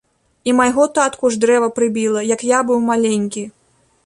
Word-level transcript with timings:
І 0.51 0.55
майго 0.59 0.87
татку 0.95 1.29
ж 1.35 1.39
дрэва 1.45 1.69
прыбіла, 1.77 2.25
як 2.35 2.49
я 2.57 2.63
быў 2.71 2.79
маленькі. 2.91 3.49